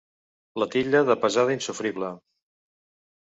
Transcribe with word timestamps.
La 0.61 0.67
titlla 0.75 1.01
de 1.09 1.17
pesada 1.25 1.53
insofrible. 1.57 2.09